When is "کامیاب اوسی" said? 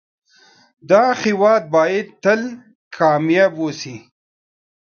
2.95-3.95